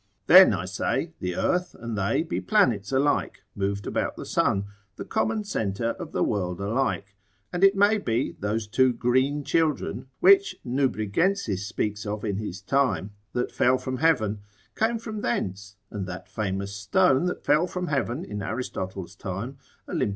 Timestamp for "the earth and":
1.19-1.95